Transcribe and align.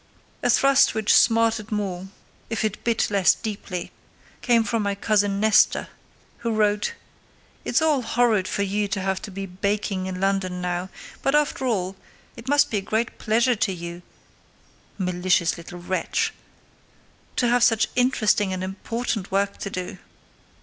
A 0.41 0.49
thrust 0.49 0.95
which 0.95 1.13
smarted 1.13 1.71
more, 1.71 2.07
if 2.49 2.65
it 2.65 2.83
bit 2.83 3.11
less 3.11 3.35
deeply, 3.35 3.91
came 4.41 4.63
from 4.63 4.81
my 4.81 4.95
cousin 4.95 5.39
Nesta, 5.39 5.89
who 6.39 6.51
wrote: 6.51 6.93
"It's 7.63 7.83
horrid 7.83 8.47
for 8.47 8.63
you 8.63 8.87
to 8.87 8.99
have 9.01 9.21
to 9.21 9.29
be 9.29 9.45
baking 9.45 10.07
in 10.07 10.19
London 10.19 10.59
now; 10.59 10.89
but, 11.21 11.35
after 11.35 11.67
all, 11.67 11.95
it 12.35 12.49
must 12.49 12.71
be 12.71 12.77
a 12.77 12.81
great 12.81 13.19
pleasure 13.19 13.55
to 13.57 13.71
you" 13.71 14.01
(malicious 14.97 15.55
little 15.55 15.77
wretch!) 15.77 16.33
"to 17.35 17.47
have 17.49 17.63
such 17.63 17.87
interesting 17.95 18.51
and 18.51 18.63
important 18.63 19.29
work 19.31 19.57
to 19.59 19.69
do." 19.69 19.99